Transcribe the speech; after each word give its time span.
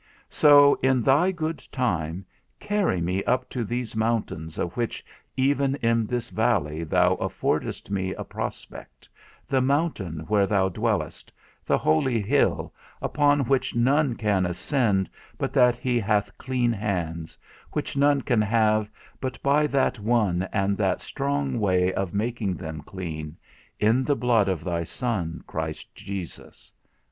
_so, 0.31 0.79
in 0.81 1.03
thy 1.03 1.29
good 1.29 1.59
time, 1.71 2.25
carry 2.59 2.99
me 2.99 3.23
up 3.25 3.47
to 3.51 3.63
these 3.63 3.95
mountains 3.95 4.57
of 4.57 4.75
which 4.75 5.05
even 5.37 5.75
in 5.75 6.07
this 6.07 6.31
valley 6.31 6.83
thou 6.83 7.13
affordest 7.17 7.91
me 7.91 8.11
a 8.15 8.23
prospect, 8.23 9.07
the 9.47 9.61
mountain 9.61 10.21
where 10.21 10.47
thou 10.47 10.67
dwellest, 10.67 11.31
the 11.67 11.77
holy 11.77 12.19
hill, 12.19 12.73
unto 12.99 13.43
which 13.43 13.75
none 13.75 14.15
can 14.15 14.43
ascend 14.43 15.07
but 15.37 15.51
he 15.77 15.99
that 15.99 16.05
hath 16.07 16.37
clean 16.39 16.71
hands, 16.73 17.37
which 17.73 17.95
none 17.95 18.21
can 18.21 18.41
have 18.41 18.89
but 19.19 19.39
by 19.43 19.67
that 19.67 19.99
one 19.99 20.49
and 20.51 20.77
that 20.77 20.99
strong 20.99 21.59
way 21.59 21.93
of 21.93 22.11
making 22.11 22.55
them 22.55 22.81
clean, 22.81 23.37
in 23.79 24.03
the 24.03 24.15
blood 24.15 24.49
of 24.49 24.63
thy 24.63 24.83
Son 24.83 25.43
Christ 25.45 25.93
Jesus. 25.93 26.71